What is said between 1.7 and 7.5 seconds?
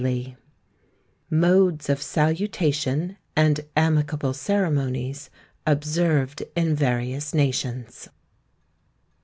OF SALUTATION, AND AMICABLE CEREMONIES, OBSERVED IN VARIOUS